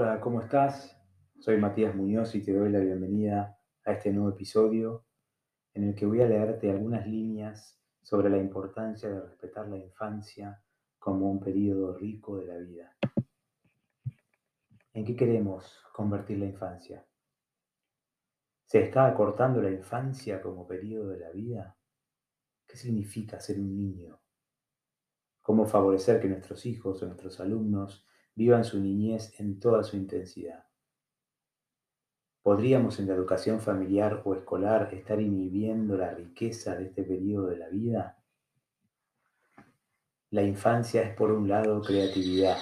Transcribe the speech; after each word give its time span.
Hola, 0.00 0.20
¿cómo 0.20 0.40
estás? 0.40 0.96
Soy 1.40 1.56
Matías 1.56 1.92
Muñoz 1.92 2.32
y 2.36 2.44
te 2.44 2.52
doy 2.52 2.70
la 2.70 2.78
bienvenida 2.78 3.58
a 3.84 3.92
este 3.94 4.12
nuevo 4.12 4.28
episodio 4.28 5.04
en 5.74 5.88
el 5.88 5.96
que 5.96 6.06
voy 6.06 6.22
a 6.22 6.28
leerte 6.28 6.70
algunas 6.70 7.04
líneas 7.04 7.82
sobre 8.00 8.30
la 8.30 8.38
importancia 8.38 9.08
de 9.08 9.20
respetar 9.20 9.66
la 9.66 9.76
infancia 9.76 10.62
como 11.00 11.28
un 11.28 11.40
periodo 11.40 11.96
rico 11.96 12.36
de 12.36 12.46
la 12.46 12.58
vida. 12.58 12.96
¿En 14.92 15.04
qué 15.04 15.16
queremos 15.16 15.82
convertir 15.92 16.38
la 16.38 16.46
infancia? 16.46 17.04
¿Se 18.66 18.80
está 18.80 19.04
acortando 19.04 19.60
la 19.60 19.72
infancia 19.72 20.40
como 20.40 20.64
periodo 20.64 21.08
de 21.08 21.18
la 21.18 21.30
vida? 21.30 21.76
¿Qué 22.68 22.76
significa 22.76 23.40
ser 23.40 23.58
un 23.58 23.74
niño? 23.76 24.20
¿Cómo 25.42 25.66
favorecer 25.66 26.20
que 26.20 26.28
nuestros 26.28 26.66
hijos 26.66 27.02
o 27.02 27.06
nuestros 27.06 27.40
alumnos 27.40 28.06
vivan 28.38 28.64
su 28.64 28.78
niñez 28.78 29.34
en 29.40 29.58
toda 29.58 29.82
su 29.82 29.96
intensidad. 29.96 30.64
¿Podríamos 32.40 33.00
en 33.00 33.08
la 33.08 33.14
educación 33.14 33.60
familiar 33.60 34.22
o 34.24 34.32
escolar 34.32 34.94
estar 34.94 35.20
inhibiendo 35.20 35.96
la 35.96 36.14
riqueza 36.14 36.76
de 36.76 36.84
este 36.84 37.02
periodo 37.02 37.48
de 37.48 37.56
la 37.56 37.68
vida? 37.68 38.22
La 40.30 40.44
infancia 40.44 41.02
es 41.02 41.16
por 41.16 41.32
un 41.32 41.48
lado 41.48 41.82
creatividad. 41.82 42.58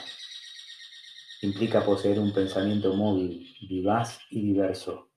Implica 1.43 1.85
poseer 1.85 2.21
un 2.21 2.33
pensamiento 2.33 2.95
móvil, 2.95 3.47
vivaz 3.69 4.21
y 4.31 4.47
diverso. 4.47 5.11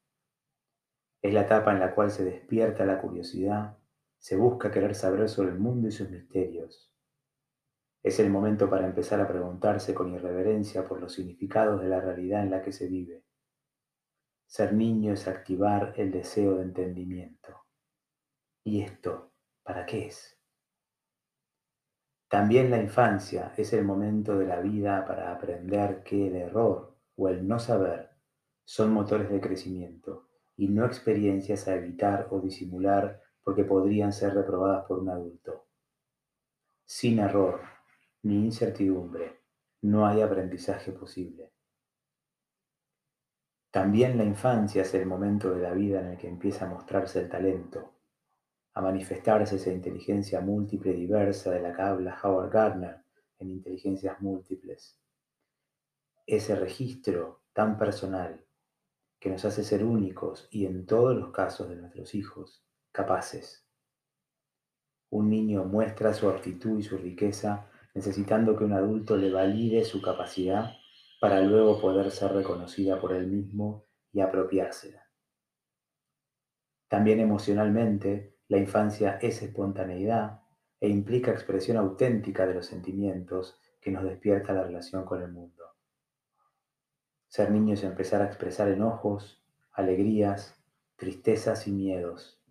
Es 1.21 1.33
la 1.33 1.43
etapa 1.43 1.71
en 1.71 1.79
la 1.79 1.95
cual 1.95 2.11
se 2.11 2.25
despierta 2.25 2.83
la 2.83 2.99
curiosidad, 2.99 3.77
se 4.17 4.35
busca 4.35 4.71
querer 4.71 4.93
saber 4.93 5.29
sobre 5.29 5.51
el 5.51 5.59
mundo 5.59 5.87
y 5.87 5.91
sus 5.91 6.09
misterios 6.09 6.88
es 8.01 8.19
el 8.19 8.29
momento 8.29 8.69
para 8.69 8.85
empezar 8.85 9.19
a 9.19 9.27
preguntarse 9.27 9.93
con 9.93 10.13
irreverencia 10.13 10.87
por 10.87 11.01
los 11.01 11.13
significados 11.13 11.81
de 11.81 11.89
la 11.89 11.99
realidad 11.99 12.43
en 12.43 12.51
la 12.51 12.61
que 12.61 12.71
se 12.71 12.87
vive. 12.87 13.25
Ser 14.45 14.73
niño 14.73 15.13
es 15.13 15.27
activar 15.27 15.93
el 15.97 16.11
deseo 16.11 16.55
de 16.55 16.63
entendimiento. 16.63 17.65
¿Y 18.63 18.81
esto 18.81 19.33
para 19.63 19.85
qué 19.85 20.07
es? 20.07 20.39
También 22.29 22.69
la 22.69 22.81
infancia 22.81 23.53
es 23.57 23.73
el 23.73 23.83
momento 23.83 24.37
de 24.37 24.45
la 24.45 24.59
vida 24.59 25.03
para 25.05 25.31
aprender 25.31 26.03
que 26.03 26.27
el 26.27 26.35
error 26.35 26.95
o 27.15 27.27
el 27.27 27.47
no 27.47 27.59
saber 27.59 28.11
son 28.63 28.93
motores 28.93 29.29
de 29.29 29.41
crecimiento 29.41 30.29
y 30.55 30.67
no 30.67 30.85
experiencias 30.85 31.67
a 31.67 31.75
evitar 31.75 32.27
o 32.29 32.39
disimular 32.39 33.21
porque 33.43 33.63
podrían 33.63 34.13
ser 34.13 34.35
reprobadas 34.35 34.85
por 34.85 34.99
un 34.99 35.09
adulto. 35.09 35.65
Sin 36.85 37.19
error, 37.19 37.61
ni 38.23 38.35
incertidumbre, 38.45 39.41
no 39.81 40.05
hay 40.05 40.21
aprendizaje 40.21 40.91
posible. 40.91 41.53
También 43.71 44.17
la 44.17 44.23
infancia 44.23 44.81
es 44.81 44.93
el 44.95 45.05
momento 45.05 45.51
de 45.51 45.61
la 45.61 45.73
vida 45.73 46.01
en 46.01 46.07
el 46.07 46.17
que 46.17 46.27
empieza 46.27 46.65
a 46.65 46.69
mostrarse 46.69 47.19
el 47.19 47.29
talento, 47.29 47.93
a 48.73 48.81
manifestarse 48.81 49.57
esa 49.57 49.71
inteligencia 49.71 50.41
múltiple 50.41 50.93
diversa 50.93 51.51
de 51.51 51.61
la 51.61 51.75
que 51.75 51.81
habla 51.81 52.19
Howard 52.23 52.51
Gardner 52.51 53.03
en 53.37 53.49
Inteligencias 53.51 54.19
Múltiples. 54.21 54.99
Ese 56.25 56.55
registro 56.55 57.43
tan 57.53 57.77
personal 57.77 58.45
que 59.19 59.29
nos 59.29 59.45
hace 59.45 59.63
ser 59.63 59.83
únicos 59.83 60.47
y 60.49 60.65
en 60.65 60.85
todos 60.85 61.15
los 61.15 61.31
casos 61.31 61.69
de 61.69 61.75
nuestros 61.75 62.15
hijos, 62.15 62.65
capaces. 62.91 63.67
Un 65.09 65.29
niño 65.29 65.65
muestra 65.65 66.13
su 66.13 66.29
actitud 66.29 66.79
y 66.79 66.83
su 66.83 66.97
riqueza 66.97 67.68
necesitando 67.93 68.55
que 68.55 68.63
un 68.63 68.73
adulto 68.73 69.17
le 69.17 69.31
valide 69.31 69.83
su 69.83 70.01
capacidad 70.01 70.73
para 71.19 71.41
luego 71.41 71.81
poder 71.81 72.11
ser 72.11 72.33
reconocida 72.33 72.99
por 72.99 73.13
él 73.13 73.27
mismo 73.27 73.85
y 74.11 74.21
apropiársela. 74.21 75.03
También 76.87 77.19
emocionalmente, 77.19 78.37
la 78.47 78.57
infancia 78.57 79.19
es 79.21 79.41
espontaneidad 79.41 80.41
e 80.79 80.89
implica 80.89 81.31
expresión 81.31 81.77
auténtica 81.77 82.47
de 82.47 82.55
los 82.55 82.65
sentimientos 82.65 83.59
que 83.81 83.91
nos 83.91 84.03
despierta 84.03 84.53
la 84.53 84.63
relación 84.63 85.05
con 85.05 85.21
el 85.21 85.31
mundo. 85.31 85.65
Ser 87.27 87.51
niño 87.51 87.75
es 87.75 87.83
empezar 87.83 88.21
a 88.21 88.25
expresar 88.25 88.69
enojos, 88.69 89.43
alegrías, 89.71 90.55
tristezas 90.95 91.67
y 91.67 91.71
miedos. 91.71 92.41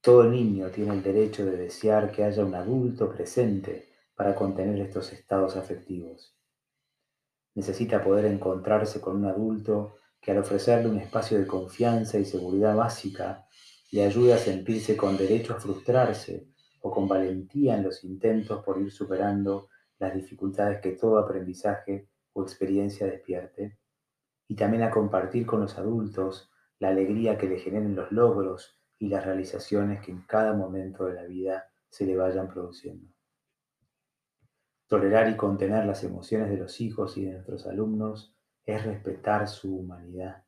Todo 0.00 0.24
niño 0.24 0.70
tiene 0.70 0.94
el 0.94 1.02
derecho 1.02 1.44
de 1.44 1.56
desear 1.56 2.10
que 2.10 2.24
haya 2.24 2.44
un 2.44 2.54
adulto 2.54 3.10
presente 3.10 3.93
para 4.14 4.34
contener 4.34 4.80
estos 4.80 5.12
estados 5.12 5.56
afectivos. 5.56 6.36
Necesita 7.54 8.02
poder 8.02 8.26
encontrarse 8.26 9.00
con 9.00 9.16
un 9.16 9.26
adulto 9.26 9.96
que 10.20 10.32
al 10.32 10.38
ofrecerle 10.38 10.88
un 10.88 10.98
espacio 10.98 11.38
de 11.38 11.46
confianza 11.46 12.18
y 12.18 12.24
seguridad 12.24 12.74
básica, 12.74 13.46
le 13.92 14.04
ayude 14.04 14.32
a 14.32 14.38
sentirse 14.38 14.96
con 14.96 15.16
derecho 15.16 15.54
a 15.54 15.60
frustrarse 15.60 16.48
o 16.80 16.90
con 16.90 17.06
valentía 17.06 17.76
en 17.76 17.84
los 17.84 18.02
intentos 18.04 18.64
por 18.64 18.80
ir 18.80 18.90
superando 18.90 19.68
las 19.98 20.14
dificultades 20.14 20.80
que 20.80 20.92
todo 20.92 21.18
aprendizaje 21.18 22.08
o 22.32 22.42
experiencia 22.42 23.06
despierte, 23.06 23.78
y 24.48 24.56
también 24.56 24.82
a 24.82 24.90
compartir 24.90 25.46
con 25.46 25.60
los 25.60 25.78
adultos 25.78 26.50
la 26.78 26.88
alegría 26.88 27.38
que 27.38 27.48
le 27.48 27.58
generen 27.58 27.94
los 27.94 28.10
logros 28.10 28.78
y 28.98 29.08
las 29.08 29.24
realizaciones 29.24 30.00
que 30.04 30.10
en 30.10 30.22
cada 30.22 30.52
momento 30.52 31.04
de 31.04 31.14
la 31.14 31.24
vida 31.24 31.70
se 31.88 32.04
le 32.04 32.16
vayan 32.16 32.48
produciendo. 32.48 33.13
Tolerar 34.86 35.30
y 35.30 35.36
contener 35.36 35.86
las 35.86 36.04
emociones 36.04 36.50
de 36.50 36.58
los 36.58 36.80
hijos 36.80 37.16
y 37.16 37.24
de 37.24 37.32
nuestros 37.32 37.66
alumnos 37.66 38.34
es 38.66 38.84
respetar 38.84 39.48
su 39.48 39.76
humanidad. 39.76 40.44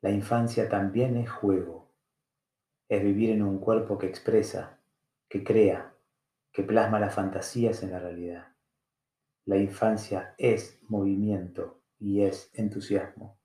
La 0.00 0.10
infancia 0.10 0.68
también 0.68 1.16
es 1.16 1.30
juego, 1.30 1.92
es 2.88 3.02
vivir 3.02 3.30
en 3.30 3.42
un 3.42 3.58
cuerpo 3.58 3.98
que 3.98 4.06
expresa, 4.06 4.80
que 5.28 5.44
crea, 5.44 5.94
que 6.52 6.62
plasma 6.62 7.00
las 7.00 7.14
fantasías 7.14 7.82
en 7.82 7.90
la 7.90 8.00
realidad. 8.00 8.48
La 9.44 9.56
infancia 9.56 10.34
es 10.38 10.78
movimiento 10.88 11.80
y 11.98 12.22
es 12.22 12.50
entusiasmo. 12.54 13.38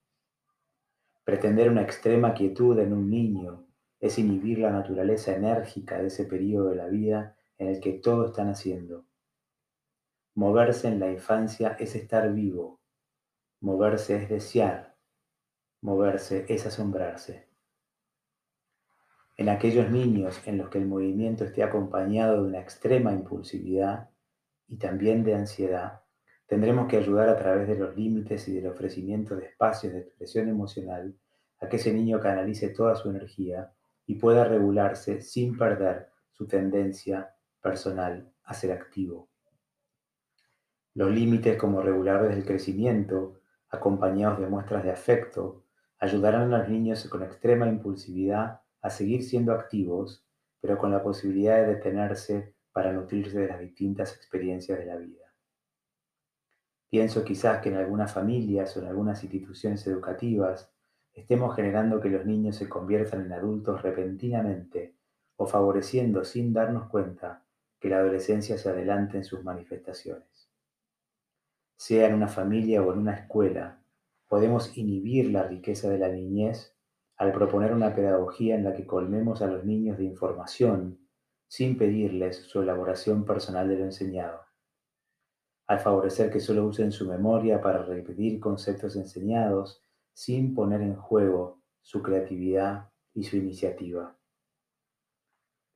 Pretender 1.24 1.70
una 1.70 1.82
extrema 1.82 2.34
quietud 2.34 2.78
en 2.80 2.94
un 2.94 3.10
niño 3.10 3.66
es 4.00 4.20
inhibir 4.20 4.60
la 4.60 4.72
naturaleza 4.72 5.36
enérgica 5.36 5.98
de 6.00 6.08
ese 6.08 6.26
periodo 6.26 6.70
de 6.70 6.76
la 6.76 6.88
vida 6.88 7.38
en 7.64 7.70
el 7.70 7.80
que 7.80 7.94
todo 7.94 8.28
está 8.28 8.44
naciendo. 8.44 9.06
Moverse 10.36 10.88
en 10.88 11.00
la 11.00 11.12
infancia 11.12 11.76
es 11.80 11.96
estar 11.96 12.32
vivo. 12.34 12.82
Moverse 13.62 14.16
es 14.16 14.30
desear. 14.30 14.96
Moverse 15.82 16.46
es 16.50 16.66
asombrarse. 16.66 17.50
En 19.36 19.50
aquellos 19.50 19.90
niños 19.90 20.40
en 20.46 20.58
los 20.58 20.70
que 20.70 20.78
el 20.78 20.86
movimiento 20.86 21.44
esté 21.44 21.64
acompañado 21.64 22.42
de 22.42 22.50
una 22.50 22.60
extrema 22.60 23.12
impulsividad 23.12 24.10
y 24.68 24.78
también 24.78 25.24
de 25.24 25.36
ansiedad, 25.36 26.02
tendremos 26.46 26.88
que 26.88 26.98
ayudar 26.98 27.30
a 27.30 27.38
través 27.38 27.68
de 27.68 27.78
los 27.78 27.96
límites 27.96 28.48
y 28.48 28.54
del 28.54 28.68
ofrecimiento 28.68 29.36
de 29.36 29.46
espacios 29.46 29.94
de 29.94 30.00
expresión 30.00 30.50
emocional 30.50 31.16
a 31.60 31.68
que 31.68 31.78
ese 31.78 31.94
niño 31.94 32.20
canalice 32.20 32.70
toda 32.70 32.96
su 32.96 33.10
energía 33.10 33.72
y 34.06 34.16
pueda 34.16 34.44
regularse 34.44 35.22
sin 35.22 35.58
perder 35.58 36.10
su 36.32 36.48
tendencia 36.48 37.33
personal 37.64 38.32
a 38.44 38.54
ser 38.54 38.74
activo. 38.74 39.30
Los 40.94 41.10
límites 41.10 41.58
como 41.58 41.82
reguladores 41.82 42.36
del 42.36 42.46
crecimiento, 42.46 43.42
acompañados 43.70 44.40
de 44.40 44.48
muestras 44.48 44.84
de 44.84 44.92
afecto, 44.92 45.64
ayudarán 45.98 46.54
a 46.54 46.60
los 46.60 46.70
niños 46.70 47.08
con 47.08 47.24
extrema 47.24 47.68
impulsividad 47.68 48.62
a 48.82 48.90
seguir 48.92 49.24
siendo 49.24 49.54
activos, 49.54 50.28
pero 50.60 50.78
con 50.78 50.92
la 50.92 51.02
posibilidad 51.02 51.56
de 51.56 51.76
detenerse 51.76 52.54
para 52.72 52.92
nutrirse 52.92 53.40
de 53.40 53.48
las 53.48 53.60
distintas 53.60 54.16
experiencias 54.16 54.78
de 54.78 54.86
la 54.86 54.98
vida. 54.98 55.34
Pienso 56.90 57.24
quizás 57.24 57.62
que 57.62 57.70
en 57.70 57.78
algunas 57.78 58.12
familias 58.12 58.76
o 58.76 58.82
en 58.82 58.88
algunas 58.88 59.24
instituciones 59.24 59.88
educativas 59.88 60.72
estemos 61.14 61.56
generando 61.56 62.00
que 62.00 62.10
los 62.10 62.26
niños 62.26 62.58
se 62.58 62.70
conviertan 62.70 63.26
en 63.26 63.34
adultos 63.34 63.82
repentinamente 63.82 64.96
o 65.38 65.48
favoreciendo 65.48 66.24
sin 66.24 66.54
darnos 66.54 66.90
cuenta 66.90 67.44
que 67.84 67.90
la 67.90 67.98
adolescencia 67.98 68.58
se 68.58 68.70
adelante 68.70 69.18
en 69.18 69.26
sus 69.26 69.44
manifestaciones. 69.44 70.50
Sea 71.76 72.08
en 72.08 72.14
una 72.14 72.30
familia 72.30 72.82
o 72.82 72.94
en 72.94 73.00
una 73.00 73.14
escuela, 73.14 73.84
podemos 74.30 74.78
inhibir 74.78 75.30
la 75.32 75.44
riqueza 75.44 75.90
de 75.90 75.98
la 75.98 76.08
niñez 76.08 76.78
al 77.18 77.34
proponer 77.34 77.74
una 77.74 77.94
pedagogía 77.94 78.56
en 78.56 78.64
la 78.64 78.74
que 78.74 78.88
colmemos 78.88 79.42
a 79.42 79.48
los 79.48 79.66
niños 79.66 79.98
de 79.98 80.06
información 80.06 81.10
sin 81.50 81.78
pedirles 81.78 82.38
su 82.38 82.62
elaboración 82.62 83.26
personal 83.26 83.68
de 83.68 83.78
lo 83.78 83.84
enseñado, 83.84 84.40
al 85.68 85.82
favorecer 85.82 86.32
que 86.32 86.40
solo 86.40 86.66
usen 86.66 86.94
su 86.94 87.06
memoria 87.06 87.60
para 87.60 87.84
repetir 87.84 88.40
conceptos 88.40 88.96
enseñados 88.96 89.82
sin 90.14 90.56
poner 90.56 90.82
en 90.82 90.96
juego 90.96 91.62
su 91.82 92.02
creatividad 92.02 92.92
y 93.14 93.26
su 93.26 93.36
iniciativa. 93.36 94.16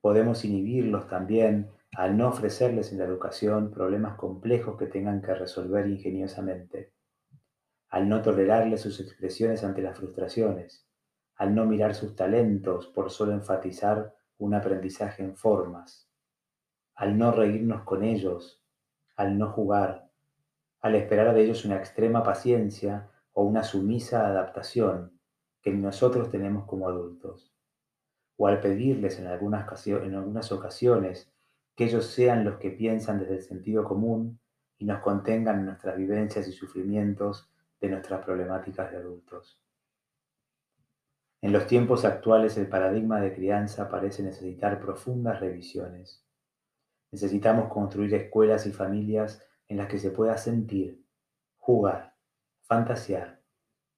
Podemos 0.00 0.42
inhibirlos 0.46 1.06
también 1.06 1.70
al 1.92 2.16
no 2.16 2.28
ofrecerles 2.28 2.92
en 2.92 2.98
la 2.98 3.04
educación 3.04 3.70
problemas 3.70 4.16
complejos 4.16 4.76
que 4.78 4.86
tengan 4.86 5.22
que 5.22 5.34
resolver 5.34 5.86
ingeniosamente, 5.86 6.92
al 7.88 8.08
no 8.08 8.22
tolerarles 8.22 8.82
sus 8.82 9.00
expresiones 9.00 9.64
ante 9.64 9.82
las 9.82 9.96
frustraciones, 9.96 10.86
al 11.36 11.54
no 11.54 11.64
mirar 11.64 11.94
sus 11.94 12.14
talentos 12.14 12.86
por 12.88 13.10
solo 13.10 13.32
enfatizar 13.32 14.14
un 14.38 14.54
aprendizaje 14.54 15.22
en 15.22 15.36
formas, 15.36 16.08
al 16.94 17.16
no 17.16 17.32
reírnos 17.32 17.82
con 17.82 18.04
ellos, 18.04 18.62
al 19.16 19.38
no 19.38 19.50
jugar, 19.50 20.10
al 20.80 20.94
esperar 20.94 21.34
de 21.34 21.42
ellos 21.42 21.64
una 21.64 21.76
extrema 21.76 22.22
paciencia 22.22 23.10
o 23.32 23.42
una 23.42 23.62
sumisa 23.62 24.26
adaptación 24.26 25.18
que 25.62 25.72
nosotros 25.72 26.30
tenemos 26.30 26.66
como 26.66 26.88
adultos, 26.88 27.52
o 28.36 28.46
al 28.46 28.60
pedirles 28.60 29.18
en 29.18 29.26
algunas, 29.26 29.86
en 29.86 30.14
algunas 30.14 30.52
ocasiones 30.52 31.32
que 31.78 31.84
ellos 31.84 32.06
sean 32.06 32.44
los 32.44 32.56
que 32.56 32.72
piensan 32.72 33.20
desde 33.20 33.36
el 33.36 33.42
sentido 33.42 33.84
común 33.84 34.40
y 34.78 34.84
nos 34.84 35.00
contengan 35.00 35.60
en 35.60 35.66
nuestras 35.66 35.96
vivencias 35.96 36.48
y 36.48 36.52
sufrimientos 36.52 37.52
de 37.80 37.88
nuestras 37.88 38.24
problemáticas 38.24 38.90
de 38.90 38.96
adultos. 38.96 39.62
En 41.40 41.52
los 41.52 41.68
tiempos 41.68 42.04
actuales 42.04 42.58
el 42.58 42.68
paradigma 42.68 43.20
de 43.20 43.32
crianza 43.32 43.88
parece 43.88 44.24
necesitar 44.24 44.80
profundas 44.80 45.38
revisiones. 45.38 46.26
Necesitamos 47.12 47.72
construir 47.72 48.12
escuelas 48.12 48.66
y 48.66 48.72
familias 48.72 49.40
en 49.68 49.76
las 49.76 49.86
que 49.86 50.00
se 50.00 50.10
pueda 50.10 50.36
sentir, 50.36 51.06
jugar, 51.58 52.16
fantasear, 52.62 53.40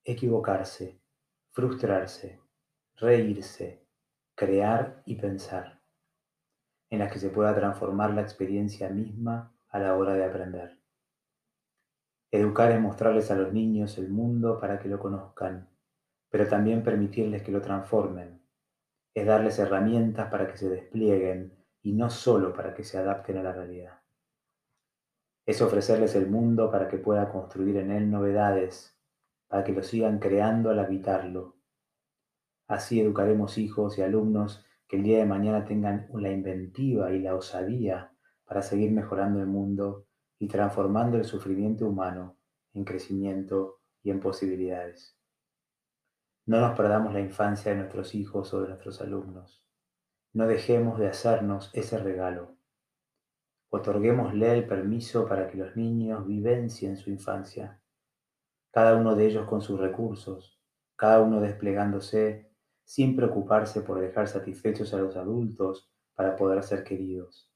equivocarse, 0.04 1.00
frustrarse, 1.50 2.42
reírse, 2.96 3.86
crear 4.34 5.02
y 5.06 5.16
pensar, 5.16 5.79
en 6.90 6.98
las 6.98 7.12
que 7.12 7.20
se 7.20 7.30
pueda 7.30 7.54
transformar 7.54 8.12
la 8.12 8.20
experiencia 8.20 8.90
misma 8.90 9.54
a 9.68 9.78
la 9.78 9.96
hora 9.96 10.14
de 10.14 10.24
aprender. 10.24 10.78
Educar 12.32 12.70
es 12.72 12.80
mostrarles 12.80 13.30
a 13.30 13.36
los 13.36 13.52
niños 13.52 13.96
el 13.98 14.08
mundo 14.08 14.58
para 14.60 14.78
que 14.78 14.88
lo 14.88 14.98
conozcan, 14.98 15.68
pero 16.28 16.46
también 16.48 16.82
permitirles 16.82 17.42
que 17.42 17.52
lo 17.52 17.60
transformen. 17.60 18.40
Es 19.14 19.26
darles 19.26 19.58
herramientas 19.58 20.30
para 20.30 20.46
que 20.46 20.56
se 20.56 20.68
desplieguen 20.68 21.56
y 21.82 21.92
no 21.92 22.10
solo 22.10 22.52
para 22.52 22.74
que 22.74 22.84
se 22.84 22.98
adapten 22.98 23.38
a 23.38 23.42
la 23.42 23.52
realidad. 23.52 24.00
Es 25.46 25.62
ofrecerles 25.62 26.14
el 26.14 26.28
mundo 26.28 26.70
para 26.70 26.86
que 26.88 26.98
pueda 26.98 27.30
construir 27.30 27.76
en 27.78 27.90
él 27.90 28.10
novedades, 28.10 28.96
para 29.48 29.64
que 29.64 29.72
lo 29.72 29.82
sigan 29.82 30.18
creando 30.18 30.70
al 30.70 30.78
habitarlo. 30.78 31.56
Así 32.68 33.00
educaremos 33.00 33.58
hijos 33.58 33.98
y 33.98 34.02
alumnos 34.02 34.64
que 34.90 34.96
el 34.96 35.04
día 35.04 35.18
de 35.18 35.24
mañana 35.24 35.64
tengan 35.64 36.08
la 36.14 36.32
inventiva 36.32 37.12
y 37.12 37.20
la 37.20 37.36
osadía 37.36 38.12
para 38.44 38.60
seguir 38.60 38.90
mejorando 38.90 39.38
el 39.38 39.46
mundo 39.46 40.08
y 40.40 40.48
transformando 40.48 41.16
el 41.16 41.24
sufrimiento 41.24 41.86
humano 41.86 42.36
en 42.74 42.84
crecimiento 42.84 43.82
y 44.02 44.10
en 44.10 44.18
posibilidades. 44.18 45.16
No 46.46 46.60
nos 46.60 46.76
perdamos 46.76 47.12
la 47.12 47.20
infancia 47.20 47.70
de 47.70 47.78
nuestros 47.78 48.16
hijos 48.16 48.52
o 48.52 48.62
de 48.62 48.68
nuestros 48.70 49.00
alumnos. 49.00 49.64
No 50.32 50.48
dejemos 50.48 50.98
de 50.98 51.06
hacernos 51.06 51.70
ese 51.72 51.96
regalo. 51.98 52.56
Otorguémosle 53.68 54.52
el 54.54 54.66
permiso 54.66 55.28
para 55.28 55.46
que 55.46 55.56
los 55.56 55.76
niños 55.76 56.26
vivencien 56.26 56.96
su 56.96 57.10
infancia, 57.10 57.80
cada 58.72 58.96
uno 58.96 59.14
de 59.14 59.26
ellos 59.26 59.46
con 59.46 59.62
sus 59.62 59.78
recursos, 59.78 60.60
cada 60.96 61.20
uno 61.20 61.40
desplegándose 61.40 62.49
sin 62.90 63.14
preocuparse 63.14 63.82
por 63.82 64.00
dejar 64.00 64.26
satisfechos 64.26 64.92
a 64.94 64.98
los 64.98 65.16
adultos 65.16 65.88
para 66.16 66.34
poder 66.34 66.64
ser 66.64 66.82
queridos, 66.82 67.48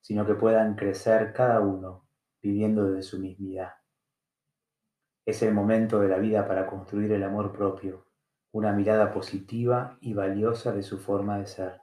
sino 0.00 0.26
que 0.26 0.34
puedan 0.34 0.74
crecer 0.74 1.32
cada 1.32 1.60
uno 1.60 2.08
viviendo 2.42 2.90
desde 2.90 3.04
su 3.04 3.20
mismidad. 3.20 3.74
Es 5.24 5.42
el 5.42 5.54
momento 5.54 6.00
de 6.00 6.08
la 6.08 6.18
vida 6.18 6.44
para 6.44 6.66
construir 6.66 7.12
el 7.12 7.22
amor 7.22 7.52
propio, 7.52 8.08
una 8.50 8.72
mirada 8.72 9.12
positiva 9.12 9.96
y 10.00 10.12
valiosa 10.12 10.72
de 10.72 10.82
su 10.82 10.98
forma 10.98 11.38
de 11.38 11.46
ser. 11.46 11.80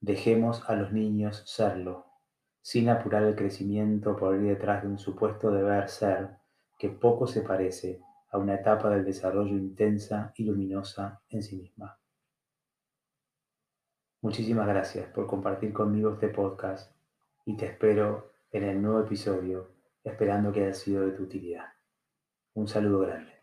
Dejemos 0.00 0.66
a 0.70 0.76
los 0.76 0.90
niños 0.90 1.42
serlo, 1.44 2.06
sin 2.62 2.88
apurar 2.88 3.24
el 3.24 3.36
crecimiento 3.36 4.16
por 4.16 4.36
ir 4.36 4.48
detrás 4.48 4.84
de 4.84 4.88
un 4.88 4.98
supuesto 4.98 5.50
deber 5.50 5.90
ser 5.90 6.38
que 6.78 6.88
poco 6.88 7.26
se 7.26 7.42
parece 7.42 8.00
a 8.34 8.38
una 8.38 8.56
etapa 8.56 8.90
del 8.90 9.04
desarrollo 9.04 9.56
intensa 9.56 10.32
y 10.36 10.42
luminosa 10.42 11.22
en 11.28 11.40
sí 11.40 11.54
misma. 11.54 11.96
Muchísimas 14.22 14.66
gracias 14.66 15.06
por 15.10 15.28
compartir 15.28 15.72
conmigo 15.72 16.14
este 16.14 16.28
podcast 16.28 16.92
y 17.46 17.56
te 17.56 17.66
espero 17.66 18.32
en 18.50 18.64
el 18.64 18.82
nuevo 18.82 19.00
episodio, 19.02 19.70
esperando 20.02 20.52
que 20.52 20.64
haya 20.64 20.74
sido 20.74 21.06
de 21.06 21.12
tu 21.12 21.22
utilidad. 21.22 21.66
Un 22.54 22.66
saludo 22.66 23.00
grande. 23.00 23.33